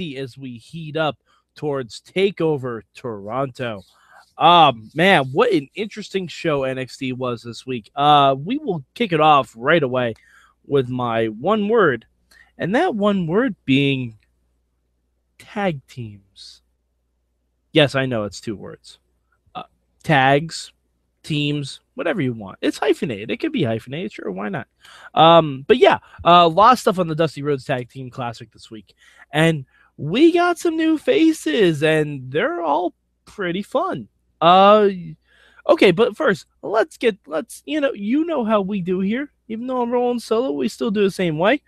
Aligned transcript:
As 0.00 0.38
we 0.38 0.56
heat 0.56 0.96
up 0.96 1.18
towards 1.54 2.00
Takeover 2.00 2.82
Toronto. 2.94 3.82
Um, 4.38 4.90
man, 4.94 5.26
what 5.32 5.52
an 5.52 5.68
interesting 5.74 6.26
show 6.26 6.60
NXT 6.60 7.12
was 7.18 7.42
this 7.42 7.66
week. 7.66 7.90
Uh, 7.94 8.34
we 8.38 8.56
will 8.56 8.82
kick 8.94 9.12
it 9.12 9.20
off 9.20 9.52
right 9.54 9.82
away 9.82 10.14
with 10.66 10.88
my 10.88 11.26
one 11.26 11.68
word, 11.68 12.06
and 12.56 12.74
that 12.74 12.94
one 12.94 13.26
word 13.26 13.54
being 13.66 14.16
tag 15.38 15.86
teams. 15.86 16.62
Yes, 17.72 17.94
I 17.94 18.06
know 18.06 18.24
it's 18.24 18.40
two 18.40 18.56
words. 18.56 18.98
Uh, 19.54 19.64
tags, 20.02 20.72
teams, 21.22 21.80
whatever 21.94 22.22
you 22.22 22.32
want. 22.32 22.58
It's 22.62 22.78
hyphenated. 22.78 23.30
It 23.30 23.36
could 23.36 23.52
be 23.52 23.64
hyphenated, 23.64 24.12
sure. 24.12 24.30
Why 24.30 24.48
not? 24.48 24.66
Um, 25.12 25.66
but 25.68 25.76
yeah, 25.76 25.98
uh, 26.24 26.44
a 26.44 26.48
lot 26.48 26.72
of 26.72 26.78
stuff 26.78 26.98
on 26.98 27.08
the 27.08 27.14
Dusty 27.14 27.42
Rhodes 27.42 27.66
Tag 27.66 27.90
Team 27.90 28.08
Classic 28.08 28.50
this 28.50 28.70
week, 28.70 28.94
and 29.32 29.66
we 30.00 30.32
got 30.32 30.58
some 30.58 30.78
new 30.78 30.96
faces, 30.96 31.82
and 31.82 32.32
they're 32.32 32.62
all 32.62 32.94
pretty 33.26 33.62
fun. 33.62 34.08
Uh, 34.40 34.88
okay, 35.68 35.90
but 35.90 36.16
first, 36.16 36.46
let's 36.62 36.96
get 36.96 37.18
let's 37.26 37.62
you 37.66 37.82
know 37.82 37.92
you 37.92 38.24
know 38.24 38.42
how 38.42 38.62
we 38.62 38.80
do 38.80 39.00
here. 39.00 39.30
Even 39.48 39.66
though 39.66 39.82
I'm 39.82 39.90
rolling 39.90 40.18
solo, 40.18 40.52
we 40.52 40.68
still 40.68 40.90
do 40.90 41.02
the 41.02 41.10
same 41.10 41.36
way. 41.36 41.60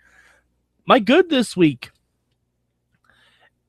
My 0.87 0.97
good 0.97 1.29
this 1.29 1.55
week. 1.55 1.91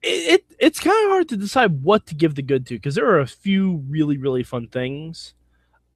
It, 0.02 0.32
it 0.32 0.44
it's 0.58 0.80
kind 0.80 1.04
of 1.04 1.10
hard 1.10 1.28
to 1.28 1.36
decide 1.36 1.82
what 1.82 2.06
to 2.06 2.14
give 2.14 2.34
the 2.34 2.42
good 2.42 2.66
to 2.68 2.74
because 2.76 2.94
there 2.94 3.10
are 3.10 3.20
a 3.20 3.26
few 3.26 3.84
really 3.86 4.16
really 4.16 4.44
fun 4.44 4.68
things. 4.68 5.34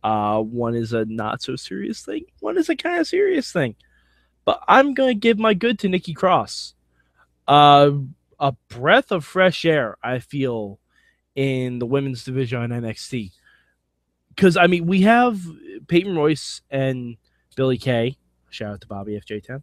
Uh, 0.05 0.43
one 0.43 0.75
is 0.75 0.93
a 0.93 1.07
not 1.07 1.41
so 1.41 1.57
serious 1.57 2.03
thing. 2.03 2.27
One 2.41 2.59
is 2.59 2.69
a 2.69 2.77
kind 2.77 3.01
of 3.01 3.07
serious 3.07 3.51
thing. 3.51 3.77
But 4.45 4.63
I'm 4.69 4.93
gonna 4.93 5.15
give 5.15 5.39
my 5.39 5.55
good 5.55 5.79
to 5.79 5.89
Nikki 5.89 6.13
Cross. 6.13 6.75
Uh, 7.47 7.93
a 8.39 8.53
breath 8.69 9.11
of 9.11 9.25
fresh 9.25 9.65
air. 9.65 9.97
I 10.03 10.19
feel 10.19 10.79
in 11.35 11.79
the 11.79 11.87
women's 11.87 12.25
division 12.25 12.61
on 12.61 12.71
NXT. 12.71 13.33
Because 14.31 14.57
I 14.57 14.67
mean, 14.67 14.87
we 14.87 15.03
have 15.03 15.41
Peyton 15.89 16.17
Royce 16.17 16.63
and 16.71 17.17
Billie 17.57 17.79
Kay. 17.79 18.17
Shout 18.51 18.73
out 18.73 18.81
to 18.81 18.87
Bobby 18.87 19.21
FJ10 19.21 19.63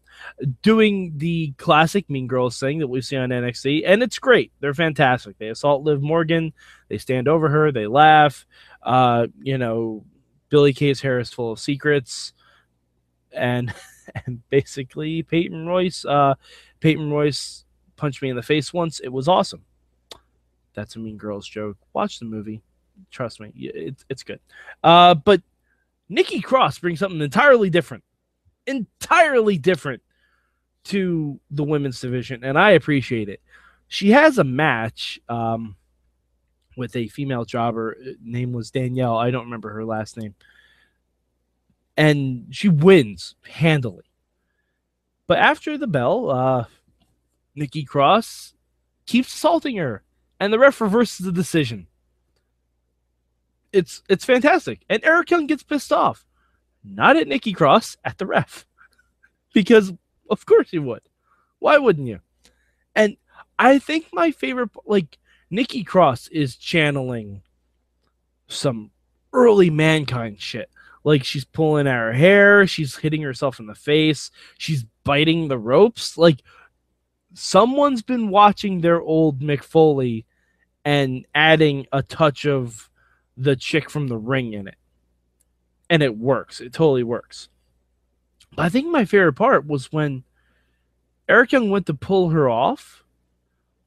doing 0.62 1.14
the 1.18 1.54
classic 1.58 2.10
Mean 2.10 2.28
Girls 2.28 2.60
thing 2.60 2.80
that 2.80 2.88
we've 2.88 3.04
seen 3.04 3.20
on 3.20 3.30
NXT, 3.30 3.84
and 3.86 4.04
it's 4.04 4.20
great. 4.20 4.52
They're 4.60 4.74
fantastic. 4.74 5.38
They 5.38 5.48
assault 5.48 5.84
Liv 5.84 6.02
Morgan, 6.02 6.54
they 6.88 6.98
stand 6.98 7.28
over 7.28 7.50
her, 7.50 7.72
they 7.72 7.88
laugh. 7.88 8.46
Uh, 8.84 9.28
you 9.42 9.58
know, 9.58 10.06
Billie 10.50 10.74
Kay's 10.74 11.02
hair 11.02 11.20
is 11.20 11.34
full 11.34 11.52
of 11.52 11.60
secrets, 11.60 12.34
and 13.32 13.74
and 14.26 14.48
basically 14.50 15.24
Peyton 15.24 15.66
Royce, 15.66 16.06
uh, 16.06 16.36
Peyton 16.80 17.10
Royce 17.10 17.65
punched 17.96 18.22
me 18.22 18.30
in 18.30 18.36
the 18.36 18.44
face 18.44 18.74
once. 18.74 19.00
It 19.00 19.10
was 19.10 19.28
awesome. 19.28 19.64
That's 20.74 20.96
a 20.96 21.00
Mean 21.00 21.18
Girls 21.18 21.48
joke. 21.48 21.78
Watch 21.94 22.20
the 22.20 22.26
movie. 22.26 22.62
Trust 23.12 23.40
me, 23.40 23.52
it's 23.56 24.06
it's 24.10 24.24
good. 24.24 24.40
Uh, 24.84 25.16
but 25.16 25.42
Nikki 26.08 26.40
Cross 26.40 26.80
brings 26.80 27.00
something 27.00 27.22
entirely 27.22 27.70
different, 27.70 28.04
entirely 28.68 29.58
different 29.58 30.02
to 30.86 31.40
the 31.52 31.64
women's 31.64 32.00
division, 32.00 32.44
and 32.44 32.58
I 32.58 32.72
appreciate 32.72 33.28
it. 33.28 33.42
She 33.88 34.12
has 34.12 34.38
a 34.38 34.44
match 34.44 35.20
um, 35.28 35.76
with 36.78 36.96
a 36.96 37.08
female 37.08 37.44
jobber. 37.44 37.98
Name 38.24 38.54
was 38.54 38.72
Danielle. 38.72 39.18
I 39.18 39.32
don't 39.32 39.46
remember 39.46 39.72
her 39.72 39.84
last 39.84 40.18
name, 40.18 40.36
and 41.98 42.48
she 42.52 42.70
wins 42.70 43.36
handily. 43.44 44.06
But 45.28 45.40
after 45.40 45.78
the 45.78 45.88
bell, 45.88 46.30
uh, 46.30 46.66
Nikki 47.56 47.84
Cross 47.84 48.54
keeps 49.06 49.34
assaulting 49.34 49.78
her, 49.78 50.04
and 50.40 50.52
the 50.52 50.60
ref 50.60 50.82
reverses 50.82 51.26
the 51.26 51.32
decision. 51.32 51.88
It's 53.72 54.04
it's 54.10 54.26
fantastic, 54.26 54.82
and 54.90 55.04
Eric 55.04 55.32
Young 55.32 55.48
gets 55.48 55.64
pissed 55.64 55.92
off, 55.92 56.26
not 56.84 57.18
at 57.18 57.28
Nikki 57.28 57.54
Cross, 57.54 57.98
at 58.04 58.18
the 58.18 58.26
ref, 58.26 58.66
because 59.54 59.94
of 60.30 60.46
course 60.46 60.70
he 60.72 60.80
would. 60.80 61.02
Why 61.60 61.78
wouldn't 61.78 62.08
you? 62.08 62.20
And 62.96 63.18
I 63.58 63.80
think 63.80 64.08
my 64.14 64.32
favorite, 64.32 64.72
like 64.86 65.18
Nikki 65.50 65.84
Cross, 65.84 66.28
is 66.30 66.56
channeling 66.56 67.42
some 68.48 68.92
early 69.34 69.70
mankind 69.70 70.40
shit. 70.40 70.70
Like 71.04 71.24
she's 71.24 71.46
pulling 71.46 71.88
at 71.88 71.94
her 71.94 72.14
hair, 72.14 72.66
she's 72.66 72.96
hitting 72.96 73.22
herself 73.22 73.60
in 73.60 73.68
the 73.68 73.76
face, 73.76 74.32
she's 74.58 74.86
biting 75.04 75.48
the 75.48 75.58
ropes. 75.58 76.18
Like 76.18 76.42
someone's 77.36 78.02
been 78.02 78.30
watching 78.30 78.82
their 78.82 79.02
old 79.02 79.42
Mick 79.42 79.64
Foley 79.64 80.26
and 80.84 81.26
adding 81.36 81.86
a 81.92 82.02
touch 82.02 82.46
of 82.46 82.90
the 83.38 83.56
chick 83.56 83.90
from 83.90 84.08
the 84.08 84.18
ring 84.18 84.54
in 84.54 84.68
it. 84.68 84.78
And 85.90 86.02
it 86.02 86.18
works. 86.18 86.62
It 86.62 86.74
totally 86.74 87.04
works. 87.04 87.50
But 88.56 88.66
I 88.66 88.70
think 88.70 88.88
my 88.88 89.06
favorite 89.06 89.34
part 89.34 89.68
was 89.68 89.92
when 89.92 90.24
Eric 91.28 91.52
Young 91.52 91.70
went 91.70 91.86
to 91.88 91.94
pull 91.94 92.30
her 92.30 92.50
off. 92.50 93.04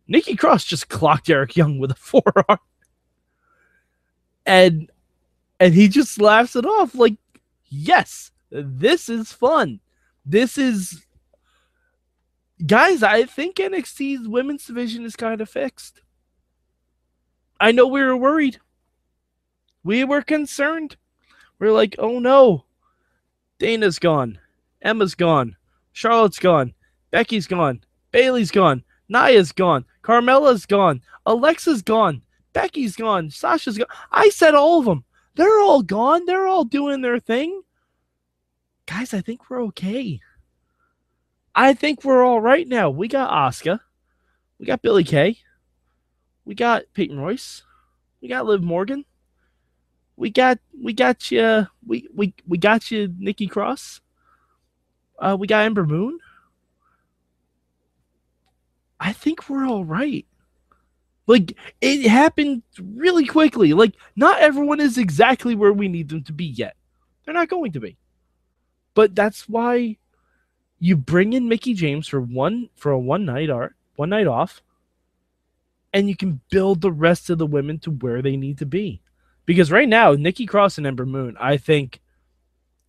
Nikki 0.06 0.36
Cross 0.36 0.64
just 0.64 0.88
clocked 0.88 1.30
Eric 1.30 1.56
Young 1.56 1.78
with 1.78 1.90
a 1.90 1.94
forearm. 1.96 2.58
And 4.44 4.90
and 5.60 5.74
he 5.74 5.88
just 5.88 6.20
laughs 6.20 6.54
it 6.54 6.64
off 6.64 6.94
like, 6.94 7.16
yes, 7.66 8.30
this 8.50 9.08
is 9.08 9.32
fun. 9.32 9.80
This 10.24 10.56
is 10.56 11.04
guys, 12.66 13.02
I 13.02 13.24
think 13.24 13.56
NXT's 13.56 14.28
women's 14.28 14.66
division 14.66 15.04
is 15.04 15.16
kind 15.16 15.40
of 15.40 15.48
fixed. 15.48 16.00
I 17.60 17.72
know 17.72 17.86
we 17.86 18.02
were 18.02 18.16
worried. 18.16 18.58
We 19.84 20.04
were 20.04 20.22
concerned. 20.22 20.96
We 21.58 21.68
are 21.68 21.72
like, 21.72 21.96
oh 21.98 22.18
no. 22.18 22.64
Dana's 23.58 23.98
gone. 23.98 24.38
Emma's 24.82 25.14
gone. 25.14 25.56
Charlotte's 25.92 26.38
gone. 26.38 26.74
Becky's 27.10 27.46
gone. 27.46 27.82
Bayley's 28.12 28.50
gone. 28.50 28.84
Nia's 29.08 29.52
gone. 29.52 29.84
Carmella's 30.02 30.66
gone. 30.66 31.02
Alexa's 31.26 31.82
gone. 31.82 32.22
Becky's 32.52 32.96
gone. 32.96 33.30
Sasha's 33.30 33.78
gone. 33.78 33.88
I 34.12 34.28
said 34.28 34.54
all 34.54 34.78
of 34.78 34.84
them. 34.84 35.04
They're 35.34 35.60
all 35.60 35.82
gone. 35.82 36.26
They're 36.26 36.46
all 36.46 36.64
doing 36.64 37.00
their 37.00 37.18
thing. 37.18 37.62
Guys, 38.86 39.12
I 39.12 39.20
think 39.20 39.48
we're 39.50 39.62
okay. 39.64 40.20
I 41.58 41.74
think 41.74 42.04
we're 42.04 42.22
all 42.22 42.40
right 42.40 42.68
now. 42.68 42.88
We 42.88 43.08
got 43.08 43.32
Asuka, 43.32 43.80
We 44.60 44.66
got 44.66 44.80
Billie 44.80 45.02
Kay. 45.02 45.38
We 46.44 46.54
got 46.54 46.84
Peyton 46.94 47.18
Royce. 47.18 47.64
We 48.20 48.28
got 48.28 48.46
Liv 48.46 48.62
Morgan. 48.62 49.04
We 50.14 50.30
got 50.30 50.60
we 50.80 50.92
got 50.92 51.32
you 51.32 51.66
we 51.84 52.08
we 52.14 52.32
we 52.46 52.58
got 52.58 52.92
you 52.92 53.12
Nikki 53.18 53.48
Cross. 53.48 54.00
Uh, 55.18 55.36
we 55.38 55.48
got 55.48 55.64
Ember 55.64 55.84
Moon. 55.84 56.20
I 59.00 59.12
think 59.12 59.48
we're 59.48 59.66
all 59.66 59.84
right. 59.84 60.26
Like 61.26 61.58
it 61.80 62.08
happened 62.08 62.62
really 62.80 63.26
quickly. 63.26 63.72
Like 63.72 63.94
not 64.14 64.38
everyone 64.38 64.78
is 64.78 64.96
exactly 64.96 65.56
where 65.56 65.72
we 65.72 65.88
need 65.88 66.08
them 66.08 66.22
to 66.22 66.32
be 66.32 66.44
yet. 66.44 66.76
They're 67.24 67.34
not 67.34 67.48
going 67.48 67.72
to 67.72 67.80
be. 67.80 67.96
But 68.94 69.16
that's 69.16 69.48
why 69.48 69.96
you 70.80 70.96
bring 70.96 71.32
in 71.32 71.48
Mickie 71.48 71.74
James 71.74 72.08
for 72.08 72.20
one 72.20 72.68
for 72.76 72.92
a 72.92 72.98
one 72.98 73.24
night 73.24 73.50
art, 73.50 73.74
one 73.96 74.10
night 74.10 74.26
off, 74.26 74.62
and 75.92 76.08
you 76.08 76.16
can 76.16 76.40
build 76.50 76.80
the 76.80 76.92
rest 76.92 77.30
of 77.30 77.38
the 77.38 77.46
women 77.46 77.78
to 77.80 77.90
where 77.90 78.22
they 78.22 78.36
need 78.36 78.58
to 78.58 78.66
be. 78.66 79.00
Because 79.46 79.72
right 79.72 79.88
now, 79.88 80.12
Nikki 80.12 80.46
Cross 80.46 80.78
and 80.78 80.86
Ember 80.86 81.06
Moon, 81.06 81.36
I 81.40 81.56
think, 81.56 82.00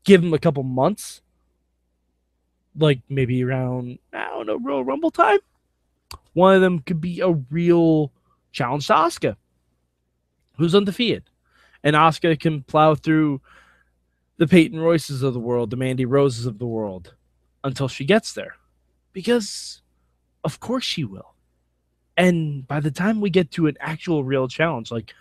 give 0.03 0.21
them 0.21 0.33
a 0.33 0.39
couple 0.39 0.63
months, 0.63 1.21
like 2.77 3.01
maybe 3.09 3.44
around 3.44 4.00
I 4.13 4.27
don't 4.27 4.45
know 4.45 4.59
Royal 4.59 4.83
Rumble 4.83 5.12
time. 5.12 5.39
One 6.33 6.56
of 6.56 6.62
them 6.62 6.80
could 6.80 7.01
be 7.01 7.21
a 7.21 7.31
real 7.50 8.12
challenge 8.51 8.88
to 8.88 8.94
Asuka, 8.94 9.35
who's 10.57 10.75
undefeated, 10.75 11.24
and 11.83 11.95
Asuka 11.95 12.39
can 12.39 12.63
plow 12.63 12.94
through 12.94 13.42
the 14.38 14.47
Peyton 14.47 14.80
Royces 14.80 15.24
of 15.24 15.33
the 15.33 15.39
world, 15.39 15.69
the 15.69 15.75
Mandy 15.75 16.06
Roses 16.06 16.45
of 16.45 16.59
the 16.59 16.68
world, 16.68 17.13
until 17.63 17.88
she 17.88 18.06
gets 18.06 18.33
there. 18.33 18.56
Because 19.13 19.81
of 20.44 20.59
course 20.59 20.83
she 20.83 21.03
will. 21.03 21.33
And 22.17 22.67
by 22.67 22.79
the 22.79 22.91
time 22.91 23.21
we 23.21 23.29
get 23.29 23.51
to 23.51 23.67
an 23.67 23.77
actual 23.79 24.23
real 24.23 24.47
challenge, 24.47 24.91
like 24.91 25.13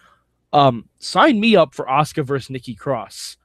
um 0.53 0.89
sign 0.99 1.39
me 1.39 1.57
up 1.57 1.75
for 1.75 1.87
Asuka 1.87 2.25
versus 2.25 2.51
Nikki 2.51 2.75
Cross. 2.75 3.37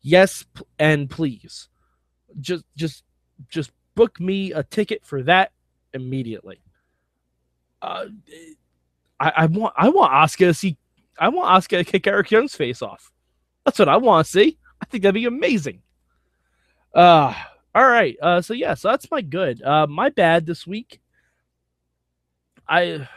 Yes, 0.00 0.44
and 0.78 1.08
please. 1.08 1.68
Just 2.40 2.64
just 2.76 3.04
just 3.48 3.70
book 3.94 4.18
me 4.20 4.52
a 4.52 4.62
ticket 4.62 5.04
for 5.04 5.22
that 5.24 5.52
immediately. 5.94 6.60
Uh 7.80 8.06
I, 9.20 9.32
I 9.36 9.46
want 9.46 9.74
I 9.76 9.88
want 9.88 10.12
Asuka 10.12 10.48
to 10.48 10.54
see 10.54 10.76
I 11.18 11.28
want 11.28 11.48
Asuka 11.48 11.78
to 11.78 11.84
kick 11.84 12.06
Eric 12.06 12.30
Young's 12.30 12.54
face 12.54 12.82
off. 12.82 13.12
That's 13.64 13.78
what 13.78 13.88
I 13.88 13.96
want 13.96 14.26
to 14.26 14.32
see. 14.32 14.58
I 14.80 14.86
think 14.86 15.02
that'd 15.02 15.14
be 15.14 15.26
amazing. 15.26 15.82
Uh 16.94 17.34
all 17.74 17.88
right. 17.88 18.16
Uh 18.20 18.40
so 18.42 18.54
yeah, 18.54 18.74
so 18.74 18.88
that's 18.90 19.10
my 19.10 19.20
good. 19.22 19.62
Uh 19.62 19.86
my 19.86 20.10
bad 20.10 20.46
this 20.46 20.66
week. 20.66 21.00
I 22.68 23.08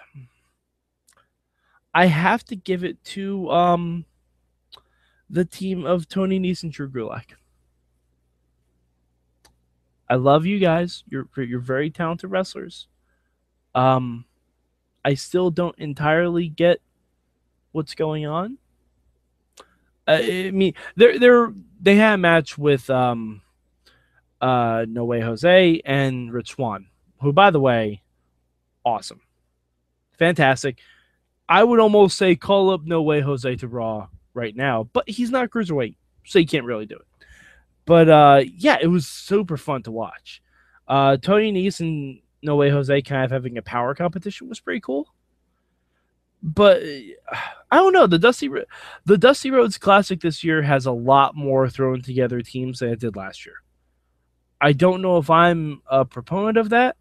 I 1.93 2.07
have 2.07 2.43
to 2.45 2.55
give 2.55 2.83
it 2.83 3.03
to 3.05 3.49
um 3.51 4.05
the 5.29 5.45
team 5.45 5.85
of 5.85 6.07
Tony 6.07 6.39
Nese 6.39 6.63
and 6.63 6.71
Drew 6.71 6.89
Gulak. 6.89 7.31
I 10.09 10.15
love 10.15 10.45
you 10.45 10.59
guys. 10.59 11.03
You're 11.09 11.27
you're 11.37 11.59
very 11.59 11.89
talented 11.89 12.31
wrestlers. 12.31 12.87
Um 13.73 14.25
I 15.03 15.13
still 15.13 15.51
don't 15.51 15.77
entirely 15.77 16.47
get 16.49 16.81
what's 17.71 17.93
going 17.93 18.25
on. 18.25 18.57
Uh, 20.07 20.19
I 20.21 20.51
mean, 20.51 20.73
they're 20.95 21.19
they're 21.19 21.53
they 21.81 21.95
had 21.95 22.15
a 22.15 22.17
match 22.17 22.57
with 22.57 22.89
um 22.89 23.41
uh 24.45 24.86
No 24.88 25.06
Way 25.06 25.21
Jose 25.21 25.81
and 25.86 26.31
Rich 26.31 26.51
Swann, 26.51 26.88
who 27.19 27.33
by 27.33 27.50
the 27.50 27.59
way, 27.59 28.03
awesome. 28.86 29.21
Fantastic. 30.19 30.80
I 31.50 31.63
would 31.63 31.80
almost 31.80 32.18
say 32.18 32.36
call 32.36 32.69
up 32.69 32.83
No 32.86 33.01
Way 33.01 33.21
Jose 33.21 33.56
to 33.56 33.68
Raw 33.68 34.07
right 34.36 34.56
now, 34.56 34.88
but 34.94 35.09
he's 35.09 35.31
not 35.31 35.50
cruiserweight, 35.50 35.95
so 36.25 36.39
you 36.39 36.45
can't 36.45 36.65
really 36.65 36.86
do 36.86 36.95
it. 36.95 37.25
But 37.86 38.09
uh 38.09 38.44
yeah, 38.56 38.77
it 38.80 38.88
was 38.88 39.07
super 39.07 39.57
fun 39.57 39.81
to 39.83 39.92
watch. 39.92 40.44
Uh 40.88 41.18
Tony 41.18 41.51
Nese 41.51 41.80
and 41.80 42.19
No 42.44 42.56
Way 42.56 42.69
Jose 42.69 43.01
kind 43.01 43.25
of 43.25 43.31
having 43.31 43.57
a 43.57 43.63
power 43.63 43.95
competition 43.95 44.48
was 44.48 44.59
pretty 44.59 44.81
cool. 44.81 45.07
But 46.44 46.83
uh, 46.83 47.38
I 47.71 47.77
don't 47.77 47.94
know. 47.94 48.06
The 48.06 48.19
Dusty 48.19 48.48
the 49.06 49.18
Dusty 49.18 49.50
Rhodes 49.50 49.80
Classic 49.80 50.21
this 50.21 50.44
year 50.44 50.62
has 50.62 50.86
a 50.86 50.91
lot 50.91 51.36
more 51.36 51.68
thrown 51.68 52.03
together 52.03 52.41
teams 52.41 52.80
than 52.80 52.89
it 52.89 53.00
did 53.00 53.15
last 53.15 53.48
year. 53.48 53.56
I 54.59 54.73
don't 54.73 55.01
know 55.01 55.17
if 55.17 55.29
I'm 55.29 55.81
a 55.87 56.05
proponent 56.05 56.57
of 56.57 56.69
that 56.69 56.95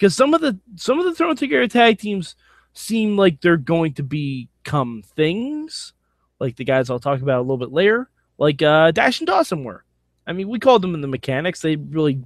because 0.00 0.16
some 0.16 0.32
of 0.32 0.40
the 0.40 0.58
some 0.76 0.98
of 0.98 1.04
the 1.04 1.14
thrown 1.14 1.36
together 1.36 1.68
tag 1.68 1.98
teams 1.98 2.34
seem 2.72 3.16
like 3.16 3.40
they're 3.40 3.58
going 3.58 3.92
to 3.94 4.02
become 4.02 5.02
things, 5.14 5.92
like 6.38 6.56
the 6.56 6.64
guys 6.64 6.88
I'll 6.88 6.98
talk 6.98 7.20
about 7.20 7.38
a 7.38 7.42
little 7.42 7.58
bit 7.58 7.72
later, 7.72 8.08
like 8.38 8.62
uh, 8.62 8.90
Dash 8.92 9.20
and 9.20 9.26
Dawson 9.26 9.62
were. 9.62 9.84
I 10.26 10.32
mean, 10.32 10.48
we 10.48 10.58
called 10.58 10.82
them 10.82 10.94
in 10.94 11.02
the 11.02 11.08
mechanics; 11.08 11.60
they 11.60 11.76
really 11.76 12.24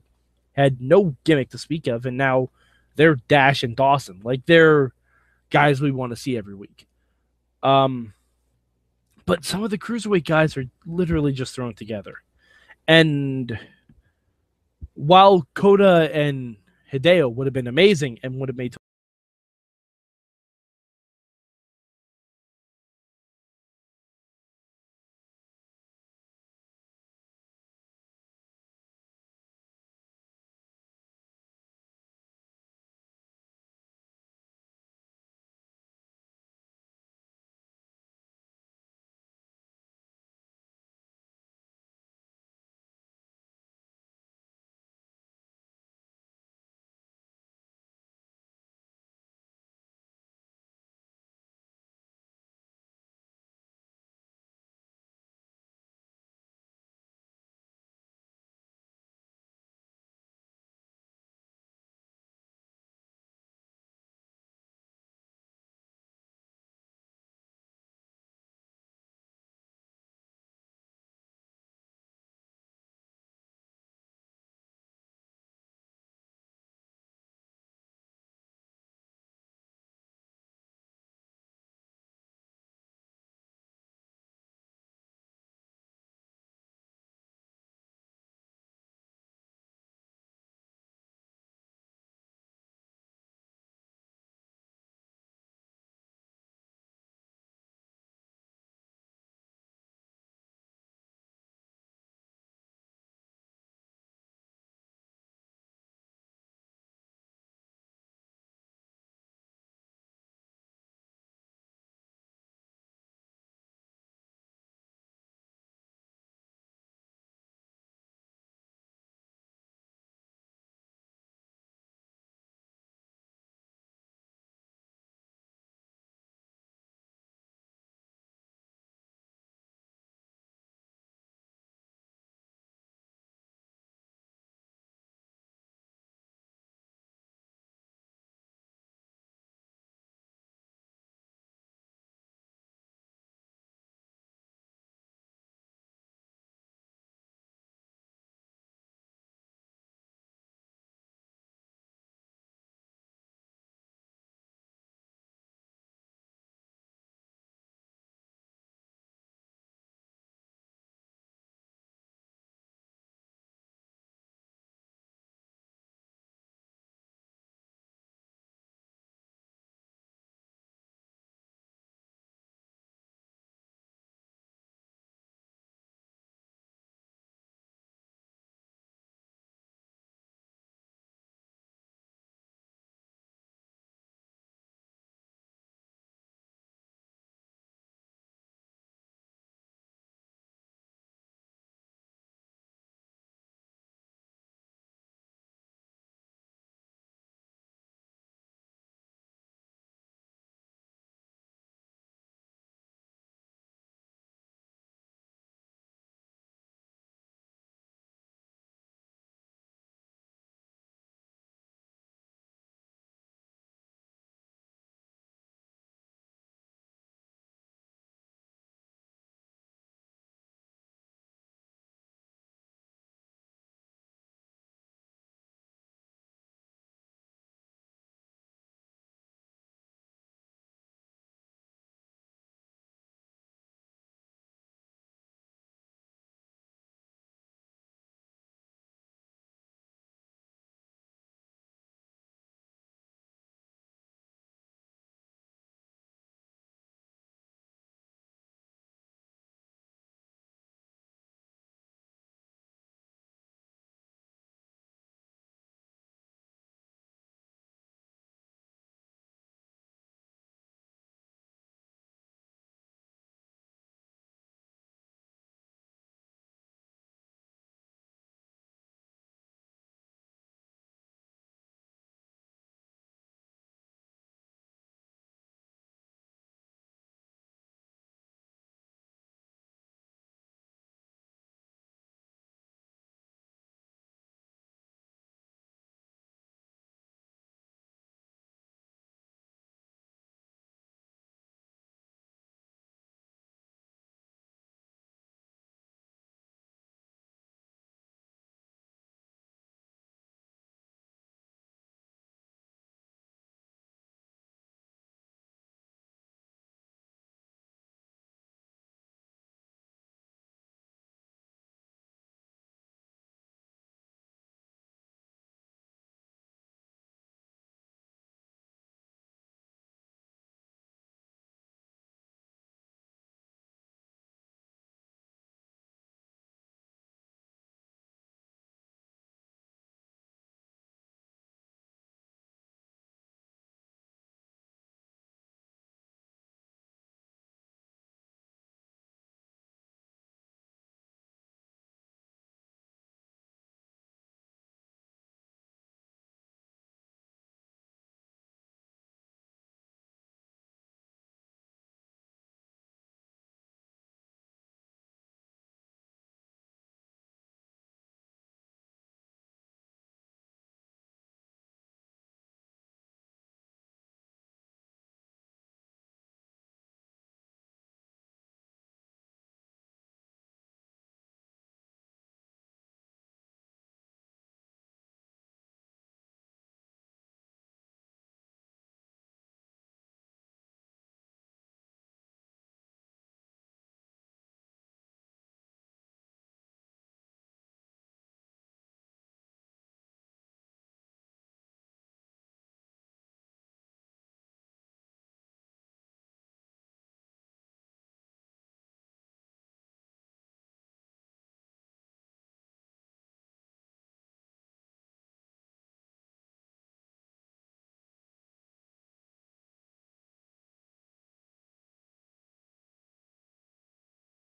had 0.53 0.81
no 0.81 1.17
gimmick 1.25 1.51
to 1.51 1.59
speak 1.59 1.89
of, 1.89 2.07
and 2.07 2.17
now 2.17 2.51
they're 2.95 3.17
Dash 3.17 3.65
and 3.65 3.75
Dawson. 3.75 4.21
Like 4.23 4.47
they're 4.47 4.93
guys 5.51 5.81
we 5.81 5.91
want 5.91 6.11
to 6.11 6.17
see 6.17 6.37
every 6.37 6.55
week. 6.55 6.87
Um, 7.63 8.15
but 9.27 9.45
some 9.45 9.65
of 9.65 9.71
the 9.71 9.79
cruiserweight 9.79 10.27
guys 10.27 10.57
are 10.57 10.67
literally 10.87 11.33
just 11.33 11.55
thrown 11.55 11.75
together, 11.75 12.23
and 12.87 13.59
while 14.95 15.47
Kota 15.55 16.11
and 16.15 16.57
Hideo 16.93 17.33
would 17.33 17.47
have 17.47 17.55
been 17.55 17.67
amazing 17.67 18.19
and 18.23 18.37
would 18.37 18.49
have 18.49 18.57
made 18.57 18.75